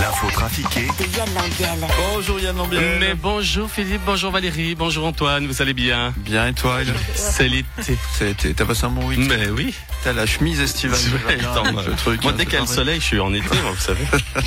L'info 0.00 0.28
trafiquée 0.30 0.88
Yann 1.16 1.28
Lambiel. 1.34 1.88
Bonjour 2.12 2.40
Yann 2.40 2.56
Lambiel. 2.56 2.98
Mais 3.00 3.14
bonjour 3.14 3.70
Philippe, 3.70 4.02
bonjour 4.04 4.30
Valérie, 4.30 4.74
bonjour 4.74 5.06
Antoine, 5.06 5.46
vous 5.46 5.62
allez 5.62 5.72
bien? 5.74 6.12
Bien 6.18 6.48
et 6.48 6.52
toi 6.52 6.82
Yann? 6.82 6.94
C'est 7.14 7.48
l'été. 7.48 7.96
Ça 8.12 8.24
a 8.24 8.28
été- 8.28 8.54
T'as 8.54 8.64
passé 8.64 8.84
un 8.84 8.90
bon 8.90 9.06
week-end? 9.06 9.26
Mais 9.28 9.48
oui. 9.48 9.74
T'as 10.04 10.12
la 10.12 10.26
chemise 10.26 10.60
estivale. 10.60 10.98
Ouais, 11.26 11.38
attends, 11.40 11.64
le 11.64 11.94
truc, 11.96 12.22
moi, 12.22 12.32
là, 12.32 12.38
dès 12.38 12.44
c'est 12.44 12.50
qu'il 12.50 12.54
y 12.54 12.58
a 12.58 12.60
le 12.62 12.66
soleil, 12.66 13.00
je 13.00 13.04
suis 13.06 13.20
en 13.20 13.32
été, 13.34 13.48
moi, 13.62 13.72
vous 13.72 13.80
savez. 13.80 14.04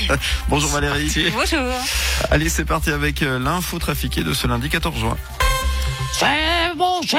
Bonjour 0.48 0.70
Valérie. 0.72 1.32
Bonjour. 1.34 1.60
Allez, 2.32 2.50
c'est 2.50 2.66
parti 2.66 2.92
avec 2.92 3.22
euh, 3.24 3.40
l'info 3.40 3.80
trafiquée 3.80 4.24
de 4.24 4.34
ce 4.34 4.48
lundi 4.48 4.70
14 4.70 4.98
juin. 5.00 5.18
C'est 6.14 6.76
bon, 6.78 7.02
c'est, 7.08 7.18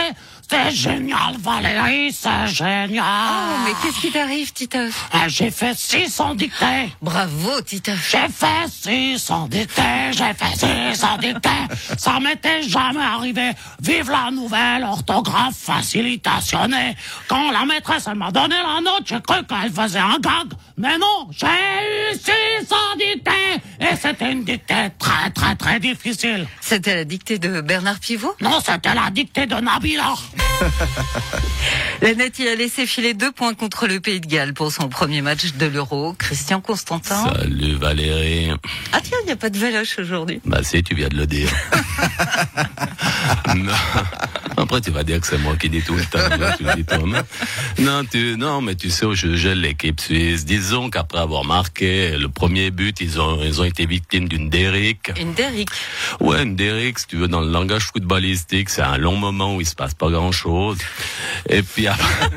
c'est 0.50 0.70
génial, 0.72 1.36
Valérie, 1.38 2.12
c'est 2.12 2.46
génial. 2.48 3.04
Oh, 3.06 3.56
mais 3.64 3.72
qu'est-ce 3.80 4.00
qui 4.00 4.10
t'arrive, 4.10 4.52
Titeuf? 4.52 5.08
Ah, 5.12 5.28
J'ai 5.28 5.50
fait 5.50 5.77
600 5.78 6.34
dictées. 6.34 6.92
Bravo, 7.00 7.60
Titeuf. 7.62 8.10
J'ai 8.10 8.28
fait 8.32 8.68
600 9.16 9.46
dictées, 9.48 10.10
j'ai 10.10 10.34
fait 10.34 10.92
600 10.94 11.18
dictées. 11.18 11.48
Ça 11.96 12.18
m'était 12.18 12.62
jamais 12.62 13.00
arrivé. 13.02 13.52
Vive 13.80 14.10
la 14.10 14.30
nouvelle 14.32 14.82
orthographe 14.84 15.55
facilitationnée. 15.56 16.96
Quand 17.28 17.50
la 17.52 17.64
maîtresse, 17.64 18.08
elle 18.10 18.16
m'a 18.16 18.32
donné 18.32 18.56
la 18.56 18.80
note, 18.80 19.02
j'ai 19.06 19.20
cru 19.20 19.44
qu'elle 19.46 19.72
faisait 19.72 19.98
un 20.00 20.19
gag. 20.19 20.48
Mais 20.77 20.98
non, 20.98 21.28
j'ai 21.30 21.46
eu 21.46 22.14
600 22.14 22.77
dictées. 22.98 23.20
C'était 24.00 24.32
une 24.32 24.44
dictée 24.44 24.88
très, 24.98 25.30
très, 25.30 25.56
très 25.56 25.80
difficile. 25.80 26.46
C'était 26.60 26.94
la 26.94 27.04
dictée 27.04 27.38
de 27.38 27.60
Bernard 27.60 27.98
Pivot? 27.98 28.34
Non, 28.40 28.60
c'était 28.64 28.94
la 28.94 29.10
dictée 29.10 29.47
de 29.47 29.55
Nabila. 29.55 30.14
La 32.02 32.14
Nati 32.14 32.48
a 32.48 32.55
laissé 32.55 32.86
filer 32.86 33.12
deux 33.12 33.30
points 33.30 33.52
contre 33.55 33.86
le 33.86 34.00
Pays 34.00 34.20
de 34.20 34.27
Galles 34.27 34.55
pour 34.55 34.72
son 34.72 34.88
premier 34.88 35.20
match 35.20 35.52
de 35.52 35.66
l'Euro. 35.66 36.14
Christian 36.19 36.60
Constantin. 36.62 37.24
Salut 37.34 37.74
Valérie. 37.74 38.50
Ah 38.92 39.00
tiens, 39.02 39.19
il 39.22 39.27
n'y 39.27 39.32
a 39.32 39.36
pas 39.36 39.50
de 39.50 39.58
Valoche 39.58 39.98
aujourd'hui. 39.98 40.41
Bah 40.47 40.62
si, 40.62 40.82
tu 40.82 40.94
viens 40.94 41.08
de 41.08 41.16
le 41.16 41.27
dire. 41.27 41.50
non. 43.54 43.72
Après, 44.70 44.82
tu 44.82 44.92
vas 44.92 45.02
dire 45.02 45.20
que 45.20 45.26
c'est 45.26 45.38
moi 45.38 45.56
qui 45.56 45.68
dis 45.68 45.82
tout 45.82 45.96
le 45.96 46.04
temps. 46.04 46.36
là, 46.38 46.56
tu 46.56 46.62
dis 46.76 46.84
toi-même. 46.84 47.24
Non, 47.80 48.04
tu, 48.04 48.36
non, 48.38 48.60
mais 48.60 48.76
tu 48.76 48.88
sais, 48.88 49.04
je 49.14 49.34
gèle 49.34 49.62
l'équipe 49.62 50.00
suisse. 50.00 50.44
Disons 50.44 50.90
qu'après 50.90 51.18
avoir 51.18 51.44
marqué 51.44 52.16
le 52.16 52.28
premier 52.28 52.70
but, 52.70 53.00
ils 53.00 53.20
ont, 53.20 53.42
ils 53.42 53.60
ont 53.60 53.64
été 53.64 53.84
victimes 53.84 54.28
d'une 54.28 54.48
dérique. 54.48 55.10
Une 55.20 55.32
Derrick. 55.32 55.70
Ouais, 56.20 56.44
une 56.44 56.54
dérique, 56.54 57.00
si 57.00 57.08
tu 57.08 57.16
veux, 57.16 57.26
dans 57.26 57.41
le 57.41 57.50
langage 57.50 57.86
footballistique, 57.86 58.70
c'est 58.70 58.82
un 58.82 58.96
long 58.96 59.16
moment 59.16 59.56
où 59.56 59.60
il 59.60 59.66
se 59.66 59.74
passe 59.74 59.94
pas 59.94 60.08
grand 60.08 60.30
chose. 60.30 60.78
Et 61.48 61.64
puis 61.64 61.88
après, 61.88 62.30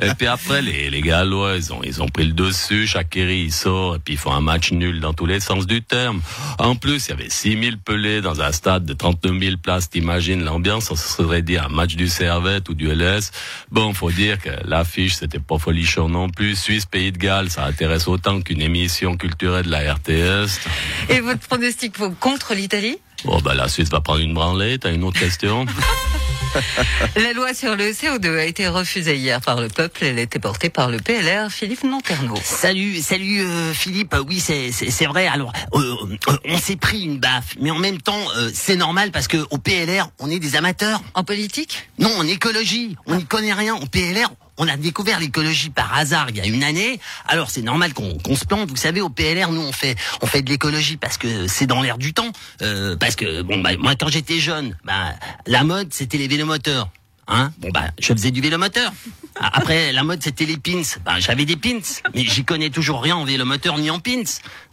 et 0.02 0.14
puis 0.16 0.28
après, 0.28 0.62
les, 0.62 0.90
les 0.90 1.00
Gallois, 1.00 1.56
ils 1.56 1.72
ont, 1.72 1.80
ils 1.82 2.00
ont 2.00 2.08
pris 2.08 2.24
le 2.24 2.34
dessus, 2.34 2.86
Shakiri, 2.86 3.40
il 3.46 3.52
sort, 3.52 3.96
et 3.96 3.98
puis 3.98 4.14
ils 4.14 4.18
font 4.18 4.32
un 4.32 4.40
match 4.40 4.70
nul 4.70 5.00
dans 5.00 5.12
tous 5.12 5.26
les 5.26 5.40
sens 5.40 5.66
du 5.66 5.82
terme. 5.82 6.20
En 6.60 6.76
plus, 6.76 7.06
il 7.06 7.10
y 7.10 7.12
avait 7.14 7.30
6000 7.30 7.78
pelés 7.78 8.20
dans 8.20 8.42
un 8.42 8.52
stade 8.52 8.84
de 8.84 8.92
39 8.92 9.40
000 9.40 9.56
places, 9.60 9.90
t'imagines 9.90 10.44
l'ambiance, 10.44 10.92
on 10.92 10.94
se 10.94 11.08
serait 11.08 11.42
un 11.56 11.68
match 11.68 11.96
du 11.96 12.08
Servette 12.08 12.68
ou 12.68 12.74
du 12.74 12.88
LS. 12.92 13.30
Bon, 13.70 13.94
faut 13.94 14.10
dire 14.10 14.38
que 14.38 14.50
l'affiche, 14.64 15.14
c'était 15.14 15.38
pas 15.38 15.58
folichon 15.58 16.08
non 16.08 16.28
plus. 16.28 16.56
Suisse, 16.56 16.84
Pays 16.84 17.12
de 17.12 17.18
Galles, 17.18 17.50
ça 17.50 17.64
intéresse 17.64 18.08
autant 18.08 18.40
qu'une 18.40 18.60
émission 18.60 19.16
culturelle 19.16 19.66
de 19.66 19.70
la 19.70 19.94
RTS. 19.94 20.60
Et 21.08 21.20
votre 21.20 21.40
pronostic 21.40 21.94
contre 22.20 22.54
l'Italie? 22.54 22.98
Bon, 23.24 23.40
bah, 23.40 23.54
la 23.54 23.68
Suisse 23.68 23.88
va 23.88 24.00
prendre 24.00 24.20
une 24.20 24.34
branlée. 24.34 24.78
T'as 24.78 24.92
une 24.92 25.04
autre 25.04 25.18
question? 25.18 25.64
La 27.16 27.32
loi 27.32 27.54
sur 27.54 27.76
le 27.76 27.90
CO2 27.90 28.38
a 28.38 28.44
été 28.44 28.68
refusée 28.68 29.16
hier 29.16 29.40
par 29.40 29.60
le 29.60 29.68
peuple. 29.68 30.04
Elle 30.04 30.18
était 30.18 30.38
portée 30.38 30.70
par 30.70 30.90
le 30.90 30.98
PLR 30.98 31.50
Philippe 31.50 31.84
Nanterno. 31.84 32.34
Salut, 32.42 32.98
salut 33.00 33.40
euh, 33.40 33.72
Philippe. 33.72 34.14
Euh, 34.14 34.24
Oui, 34.26 34.40
c'est 34.40 35.06
vrai. 35.06 35.26
Alors, 35.26 35.52
euh, 35.74 35.94
euh, 36.28 36.36
on 36.44 36.58
s'est 36.58 36.76
pris 36.76 37.02
une 37.02 37.18
baffe, 37.18 37.54
mais 37.60 37.70
en 37.70 37.78
même 37.78 38.00
temps, 38.00 38.22
euh, 38.36 38.50
c'est 38.52 38.76
normal 38.76 39.10
parce 39.10 39.28
que 39.28 39.38
au 39.50 39.58
PLR, 39.58 40.10
on 40.18 40.30
est 40.30 40.38
des 40.38 40.56
amateurs. 40.56 41.02
En 41.14 41.24
politique? 41.24 41.88
Non, 41.98 42.10
en 42.18 42.26
écologie, 42.26 42.96
on 43.06 43.16
n'y 43.16 43.24
connaît 43.24 43.52
rien. 43.52 43.74
Au 43.76 43.86
PLR, 43.86 44.30
on 44.58 44.68
a 44.68 44.76
découvert 44.76 45.20
l'écologie 45.20 45.70
par 45.70 45.96
hasard 45.96 46.26
il 46.30 46.36
y 46.36 46.40
a 46.40 46.46
une 46.46 46.64
année. 46.64 47.00
Alors 47.26 47.50
c'est 47.50 47.62
normal 47.62 47.94
qu'on 47.94 48.18
qu'on 48.18 48.34
se 48.34 48.44
plante. 48.44 48.68
Vous 48.68 48.76
savez, 48.76 49.00
au 49.00 49.08
PLR, 49.08 49.52
nous 49.52 49.60
on 49.60 49.72
fait 49.72 49.96
on 50.20 50.26
fait 50.26 50.42
de 50.42 50.50
l'écologie 50.50 50.96
parce 50.96 51.16
que 51.16 51.46
c'est 51.46 51.66
dans 51.66 51.80
l'air 51.80 51.96
du 51.96 52.12
temps. 52.12 52.32
Euh, 52.62 52.96
parce 52.96 53.14
que 53.16 53.42
bon, 53.42 53.60
bah, 53.60 53.70
moi 53.78 53.94
quand 53.94 54.08
j'étais 54.08 54.40
jeune, 54.40 54.76
bah, 54.84 55.14
la 55.48 55.64
mode 55.64 55.92
c'était 55.92 56.18
les 56.18 56.28
vélomoteurs. 56.28 56.88
Hein 57.30 57.52
bon 57.58 57.68
bah 57.70 57.88
je 58.00 58.10
faisais 58.14 58.30
du 58.30 58.40
vélomoteur. 58.40 58.90
A- 59.38 59.58
Après 59.58 59.92
la 59.92 60.02
mode 60.02 60.22
c'était 60.22 60.46
les 60.46 60.56
pins. 60.56 60.80
Bah, 61.04 61.20
j'avais 61.20 61.44
des 61.44 61.56
pins, 61.56 61.80
mais 62.14 62.24
j'y 62.24 62.42
connais 62.44 62.70
toujours 62.70 63.02
rien 63.02 63.16
en 63.16 63.24
vélomoteur 63.24 63.76
ni 63.76 63.90
en 63.90 63.98
pins. 64.00 64.22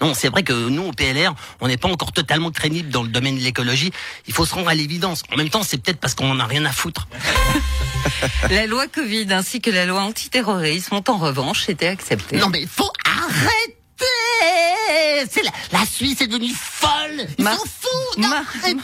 Non, 0.02 0.14
c'est 0.14 0.30
vrai 0.30 0.44
que 0.44 0.54
nous 0.70 0.84
au 0.84 0.92
PLR, 0.94 1.36
on 1.60 1.68
n'est 1.68 1.76
pas 1.78 1.90
encore 1.90 2.14
totalement 2.14 2.52
crédible 2.52 2.90
dans 2.90 3.04
le 3.04 3.10
domaine 3.10 3.36
de 3.38 3.42
l'écologie. 3.44 3.92
Il 4.28 4.34
faut 4.34 4.46
se 4.46 4.54
rendre 4.56 4.70
à 4.70 4.76
l'évidence. 4.76 5.24
En 5.34 5.36
même 5.38 5.50
temps, 5.50 5.64
c'est 5.64 5.78
peut-être 5.82 6.00
parce 6.00 6.16
qu'on 6.16 6.32
en 6.32 6.40
a 6.40 6.46
rien 6.46 6.64
à 6.66 6.72
foutre. 6.72 7.08
La 8.50 8.68
loi 8.68 8.88
Covid 8.88 9.28
ainsi 9.34 9.60
que 9.62 9.70
la 9.72 9.86
loi 9.86 10.02
antiterrorisme 10.02 10.96
ont 10.96 11.04
en 11.08 11.18
revanche 11.18 11.68
été 11.70 11.88
acceptées. 11.88 12.38
Non 12.38 12.50
mais 12.50 12.66
faut 12.68 12.92
arrêter 13.06 13.75
C'est 15.32 15.44
la, 15.44 15.52
la 15.72 15.86
Suisse 15.86 16.22
est 16.22 16.28
devenue 16.28 16.54
folle 16.54 17.26
Ils 17.38 17.44
Mar- 17.44 17.56
s'en 17.58 17.64
foutent 17.66 18.18
Mar- 18.28 18.44
Arrêtez 18.62 18.78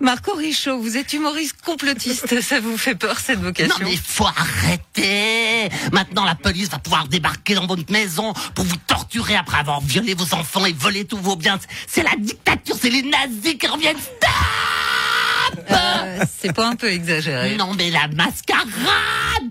Marco 0.00 0.32
Richaud, 0.34 0.78
vous 0.80 0.96
êtes 0.96 1.12
humoriste 1.12 1.56
complotiste. 1.64 2.40
Ça 2.40 2.60
vous 2.60 2.76
fait 2.78 2.94
peur 2.94 3.18
cette 3.18 3.40
vocation? 3.40 3.74
Non 3.80 3.86
mais 3.90 3.96
faut 3.96 4.26
arrêter 4.26 5.68
Maintenant 5.92 6.24
la 6.24 6.34
police 6.34 6.68
va 6.70 6.78
pouvoir 6.78 7.08
débarquer 7.08 7.54
dans 7.54 7.66
votre 7.66 7.90
maison 7.92 8.32
pour 8.54 8.64
vous 8.64 8.76
torturer 8.86 9.36
après 9.36 9.58
avoir 9.58 9.80
violé 9.80 10.14
vos 10.14 10.34
enfants 10.34 10.64
et 10.66 10.72
volé 10.72 11.04
tous 11.04 11.18
vos 11.18 11.36
biens. 11.36 11.58
C'est 11.86 12.02
la 12.02 12.14
dictature, 12.18 12.76
c'est 12.80 12.90
les 12.90 13.02
nazis 13.02 13.56
qui 13.58 13.66
reviennent. 13.66 13.96
Stop 13.98 15.64
Euh, 15.70 16.24
C'est 16.40 16.52
pas 16.52 16.68
un 16.68 16.76
peu 16.76 16.90
exagéré. 16.90 17.56
Non 17.56 17.74
mais 17.74 17.90
la 17.90 18.08
mascarade 18.08 18.68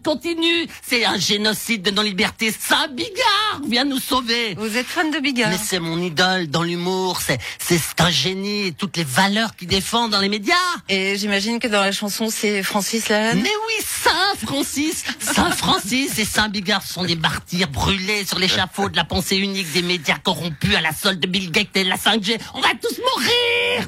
continue 0.01 0.67
C'est 0.85 1.05
un 1.05 1.17
génocide 1.17 1.81
de 1.81 1.91
nos 1.91 2.03
libertés. 2.03 2.53
Saint 2.57 2.87
Bigard 2.89 3.61
vient 3.67 3.85
nous 3.85 3.99
sauver 3.99 4.55
Vous 4.55 4.77
êtes 4.77 4.85
fan 4.85 5.11
de 5.11 5.19
Bigard 5.19 5.49
Mais 5.49 5.57
c'est 5.63 5.79
mon 5.79 5.99
idole 6.01 6.47
dans 6.47 6.63
l'humour, 6.63 7.19
c'est 7.21 7.39
c'est 7.59 7.79
un 7.99 8.09
génie, 8.09 8.67
et 8.67 8.71
toutes 8.71 8.97
les 8.97 9.03
valeurs 9.03 9.55
qu'il 9.55 9.67
défend 9.67 10.07
dans 10.07 10.19
les 10.19 10.29
médias. 10.29 10.55
Et 10.89 11.17
j'imagine 11.17 11.59
que 11.59 11.67
dans 11.67 11.81
la 11.81 11.91
chanson, 11.91 12.29
c'est 12.29 12.63
Francis 12.63 13.09
Lalanne 13.09 13.41
Mais 13.41 13.49
oui, 13.49 13.85
Saint 13.85 14.45
Francis, 14.45 15.03
Saint 15.19 15.51
Francis 15.51 16.17
et 16.19 16.25
Saint 16.25 16.49
Bigard 16.49 16.83
sont 16.83 17.03
des 17.03 17.15
martyrs 17.15 17.67
brûlés 17.69 18.25
sur 18.25 18.39
l'échafaud 18.39 18.89
de 18.89 18.95
la 18.95 19.03
pensée 19.03 19.37
unique 19.37 19.71
des 19.73 19.81
médias 19.81 20.17
corrompus 20.17 20.75
à 20.75 20.81
la 20.81 20.93
solde 20.93 21.19
de 21.19 21.27
Bill 21.27 21.51
Gates 21.51 21.75
et 21.75 21.83
de 21.83 21.89
la 21.89 21.97
5G. 21.97 22.37
On 22.53 22.61
va 22.61 22.69
tous 22.81 22.97
mourir 22.97 23.87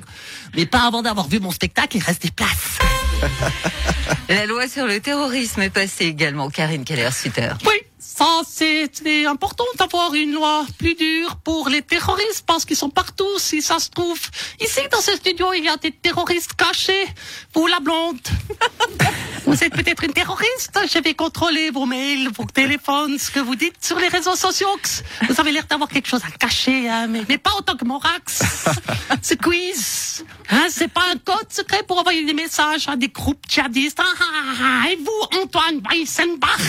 Mais 0.55 0.65
pas 0.65 0.81
avant 0.81 1.01
d'avoir 1.01 1.27
vu 1.27 1.39
mon 1.39 1.51
spectacle, 1.51 1.97
il 1.97 2.03
reste 2.03 2.21
des 2.21 2.31
places. 2.31 2.79
La 4.29 4.45
loi 4.45 4.67
sur 4.67 4.85
le 4.85 4.99
terrorisme 4.99 5.61
est 5.61 5.69
passée 5.69 6.05
également. 6.05 6.49
Karine 6.49 6.83
Keller-Sutter. 6.83 7.53
Oui, 7.65 7.81
ça 7.97 8.41
c'est 8.45 9.25
important 9.25 9.65
d'avoir 9.77 10.13
une 10.13 10.33
loi 10.33 10.65
plus 10.77 10.95
dure 10.95 11.37
pour 11.37 11.69
les 11.69 11.81
terroristes 11.81 12.43
parce 12.45 12.65
qu'ils 12.65 12.75
sont 12.75 12.89
partout 12.89 13.37
si 13.37 13.61
ça 13.61 13.79
se 13.79 13.89
trouve. 13.89 14.19
Ici 14.59 14.81
dans 14.91 15.01
ce 15.01 15.13
studio 15.13 15.53
il 15.53 15.63
y 15.63 15.69
a 15.69 15.77
des 15.77 15.91
terroristes 15.91 16.53
cachés. 16.53 17.07
Vous 17.53 17.67
la 17.67 17.79
blonde. 17.79 18.19
Vous 19.49 19.63
êtes 19.63 19.73
peut-être 19.73 20.03
une 20.03 20.13
terroriste. 20.13 20.79
Je 20.93 20.99
vais 20.99 21.15
contrôler 21.15 21.71
vos 21.71 21.87
mails, 21.87 22.29
vos 22.37 22.45
téléphones, 22.45 23.17
ce 23.17 23.31
que 23.31 23.39
vous 23.39 23.55
dites 23.55 23.83
sur 23.83 23.97
les 23.97 24.07
réseaux 24.07 24.35
sociaux. 24.35 24.67
Vous 25.27 25.41
avez 25.41 25.51
l'air 25.51 25.65
d'avoir 25.65 25.89
quelque 25.89 26.07
chose 26.07 26.21
à 26.23 26.29
cacher, 26.29 26.87
hein, 26.87 27.07
mais, 27.07 27.23
mais 27.27 27.39
pas 27.39 27.49
autant 27.57 27.75
que 27.75 27.83
Morax. 27.83 28.43
Ce 29.23 29.33
quiz, 29.33 30.23
hein, 30.51 30.67
c'est 30.69 30.87
pas 30.87 31.01
un 31.11 31.17
code 31.17 31.51
secret 31.51 31.81
pour 31.87 31.97
envoyer 31.97 32.23
des 32.25 32.35
messages 32.35 32.87
à 32.87 32.95
des 32.95 33.07
groupes 33.07 33.43
djihadistes. 33.49 33.99
Ah, 33.99 34.05
ah, 34.21 34.83
ah, 34.83 34.91
et 34.91 34.97
vous, 34.97 35.41
Antoine 35.41 35.81
Weissenbach? 35.89 36.59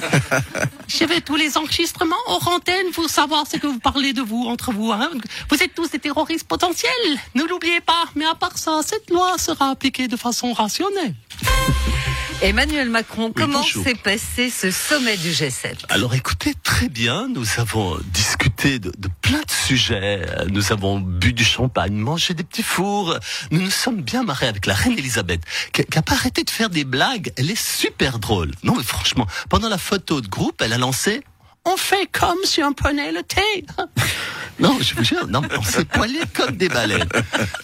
Je 0.88 1.04
vais 1.04 1.20
tous 1.20 1.36
les 1.36 1.56
enregistrements 1.56 2.16
hors 2.26 2.48
antenne 2.48 2.90
pour 2.92 3.08
savoir 3.08 3.46
ce 3.46 3.56
que 3.56 3.68
vous 3.68 3.78
parlez 3.78 4.12
de 4.12 4.22
vous 4.22 4.46
entre 4.48 4.72
vous. 4.72 4.90
Hein. 4.90 5.10
Vous 5.48 5.62
êtes 5.62 5.76
tous 5.76 5.90
des 5.90 6.00
terroristes 6.00 6.48
potentiels, 6.48 6.90
ne 7.36 7.44
l'oubliez 7.44 7.80
pas. 7.80 8.04
Mais 8.16 8.26
à 8.26 8.34
part 8.34 8.58
ça, 8.58 8.80
cette 8.84 9.08
loi 9.10 9.38
sera 9.38 9.70
appliquée 9.70 10.08
de 10.08 10.16
façon 10.16 10.52
rationnelle. 10.52 11.14
Emmanuel 12.42 12.88
Macron, 12.88 13.32
comment 13.36 13.62
s'est 13.62 13.94
passé 13.94 14.48
ce 14.48 14.70
sommet 14.70 15.18
du 15.18 15.28
G7 15.28 15.74
Alors 15.90 16.14
écoutez, 16.14 16.54
très 16.62 16.88
bien, 16.88 17.28
nous 17.28 17.46
avons 17.58 17.98
discuté 18.14 18.78
de, 18.78 18.90
de 18.96 19.08
plein 19.20 19.40
de 19.40 19.50
sujets, 19.50 20.24
nous 20.48 20.72
avons 20.72 20.98
bu 20.98 21.34
du 21.34 21.44
champagne, 21.44 21.92
mangé 21.92 22.32
des 22.32 22.42
petits 22.42 22.62
fours, 22.62 23.18
nous 23.50 23.60
nous 23.60 23.70
sommes 23.70 24.00
bien 24.00 24.22
marrés 24.22 24.48
avec 24.48 24.64
la 24.64 24.72
reine 24.72 24.98
Elisabeth, 24.98 25.42
qui 25.74 25.84
qui 25.84 25.98
a 25.98 26.02
pas 26.02 26.14
arrêté 26.14 26.42
de 26.42 26.50
faire 26.50 26.70
des 26.70 26.84
blagues, 26.84 27.30
elle 27.36 27.50
est 27.50 27.62
super 27.62 28.18
drôle. 28.18 28.52
Non 28.62 28.74
mais 28.74 28.84
franchement, 28.84 29.26
pendant 29.50 29.68
la 29.68 29.78
photo 29.78 30.22
de 30.22 30.28
groupe, 30.28 30.62
elle 30.62 30.72
a 30.72 30.78
lancé 30.78 31.22
On 31.66 31.76
fait 31.76 32.08
comme 32.10 32.38
si 32.44 32.62
on 32.62 32.72
prenait 32.72 33.12
le 33.12 33.22
thé. 33.22 33.66
Non, 34.60 34.76
je 34.80 34.94
vous 34.94 35.04
jure, 35.04 35.26
non, 35.28 35.42
on 35.58 35.62
s'est 35.62 35.84
poilé 35.84 36.20
comme 36.34 36.56
des 36.56 36.68
baleines. 36.68 37.08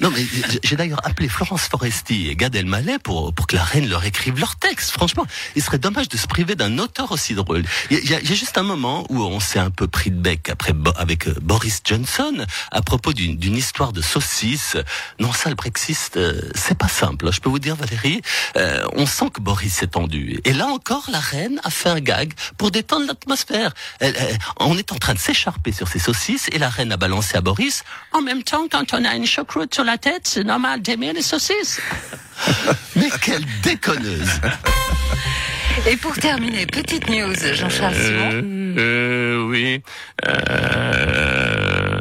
Non, 0.01 0.11
mais 0.11 0.25
j'ai- 0.63 0.77
d'ailleurs 0.77 1.01
appelé 1.07 1.29
Florence 1.29 1.63
Foresti 1.63 2.29
et 2.29 2.37
Gad 2.37 2.55
Elmaleh 2.55 2.99
pour, 2.99 3.33
pour 3.35 3.47
que 3.47 3.57
la 3.57 3.65
reine 3.65 3.89
leur 3.89 4.05
écrive 4.05 4.39
leur 4.39 4.57
texte. 4.57 4.91
Franchement, 4.91 5.27
il 5.55 5.63
serait 5.63 5.79
dommage 5.79 6.09
de 6.09 6.17
se 6.17 6.27
priver 6.27 6.55
d'un 6.55 6.79
auteur 6.79 7.13
aussi 7.13 7.35
drôle. 7.35 7.65
Il 7.91 7.99
y, 7.99 8.09
y 8.13 8.15
a- 8.15 8.21
juste 8.35 8.59
un 8.59 8.63
moment 8.63 9.07
où 9.11 9.23
on 9.23 9.41
s'est 9.41 9.59
un 9.59 9.71
peu 9.71 9.87
pris 9.89 10.11
de 10.11 10.17
bec 10.21 10.49
après 10.51 10.73
avec 10.97 11.27
euh, 11.29 11.35
Boris 11.41 11.81
Johnson 11.85 12.45
à 12.71 12.83
propos 12.83 13.13
d'une 13.13 13.57
histoire 13.57 13.93
de 13.93 14.03
saucisse. 14.03 14.77
Non, 15.19 15.33
ça, 15.33 15.49
le 15.49 15.55
Brexit, 15.55 16.17
euh, 16.17 16.41
c'est 16.55 16.77
pas 16.77 16.89
simple. 16.89 17.33
Je 17.33 17.41
peux 17.41 17.49
vous 17.49 17.59
dire, 17.59 17.77
Valérie, 17.77 18.21
euh, 18.57 18.85
on 18.95 19.07
sent 19.07 19.31
que 19.33 19.41
Boris 19.41 19.73
s'est 19.73 19.87
tendu. 19.89 20.41
Et 20.45 20.53
là 20.53 20.67
encore, 20.67 21.05
la 21.11 21.21
reine 21.21 21.61
a 21.65 21.71
fait 21.71 21.89
un 21.89 22.01
gag 22.01 22.33
pour 22.59 22.71
détendre 22.71 23.07
l'atmosphère. 23.07 23.73
On 24.61 24.77
est 24.77 24.93
en 24.93 24.97
train 24.97 25.15
de 25.15 25.19
s'écharper 25.19 25.73
sur 25.73 25.89
ces 25.89 25.99
saucisses 25.99 26.49
et 26.53 26.59
la 26.59 26.69
reine 26.69 26.86
a 26.91 26.97
balancé 26.97 27.37
à 27.37 27.41
Boris. 27.41 27.85
En 28.13 28.23
même 28.23 28.43
temps, 28.43 28.67
quand 28.71 28.93
on 28.93 29.05
a 29.05 29.15
une 29.15 29.27
choucroute 29.27 29.75
sur 29.75 29.85
la 29.85 29.99
tête, 29.99 30.23
c'est 30.25 30.45
normal 30.45 30.83
d'aimer 30.83 31.13
les 31.13 31.23
saucisses. 31.23 31.81
Mais 32.97 33.11
quelle 33.21 33.45
déconneuse 33.63 34.41
Et 35.87 35.97
pour 35.97 36.15
terminer, 36.15 36.67
petite 36.67 37.09
news, 37.09 37.35
Jean-Charles 37.55 37.95
Simon. 37.95 38.31
Euh, 38.33 38.75
euh, 38.79 39.47
oui. 39.47 39.83
Euh, 40.27 41.97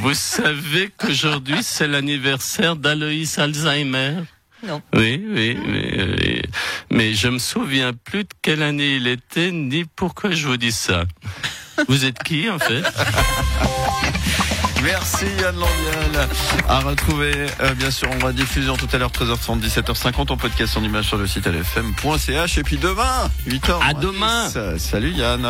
vous 0.00 0.14
savez 0.14 0.90
qu'aujourd'hui 0.96 1.58
c'est 1.62 1.88
l'anniversaire 1.88 2.76
d'Aloïs 2.76 3.38
Alzheimer 3.38 4.14
Non. 4.62 4.80
Oui, 4.94 5.22
oui, 5.28 5.58
oui, 5.66 5.92
oui. 6.18 6.42
Mais 6.90 7.14
je 7.14 7.28
me 7.28 7.38
souviens 7.38 7.92
plus 7.92 8.24
de 8.24 8.30
quelle 8.40 8.62
année 8.62 8.96
il 8.96 9.06
était, 9.06 9.50
ni 9.50 9.84
pourquoi 9.84 10.30
je 10.30 10.46
vous 10.46 10.56
dis 10.56 10.72
ça. 10.72 11.04
Vous 11.86 12.04
êtes 12.04 12.22
qui 12.22 12.48
en 12.50 12.58
fait 12.58 12.82
Merci 14.82 15.26
Yann 15.40 15.56
Lambiel. 15.56 16.28
À 16.68 16.80
retrouver, 16.80 17.46
euh, 17.60 17.74
bien 17.74 17.90
sûr, 17.90 18.08
en 18.10 18.24
rediffusion 18.24 18.76
tout 18.76 18.88
à 18.92 18.98
l'heure, 18.98 19.10
13h30, 19.10 19.60
17h50, 19.60 20.32
en 20.32 20.36
podcast 20.36 20.76
en 20.76 20.82
image 20.82 21.06
sur 21.06 21.16
le 21.18 21.26
site 21.26 21.46
lfm.ch. 21.46 22.58
Et 22.58 22.62
puis 22.62 22.76
demain, 22.76 23.30
8h. 23.48 23.80
À 23.82 23.94
demain. 23.94 24.48
Salut 24.78 25.10
Yann. 25.10 25.44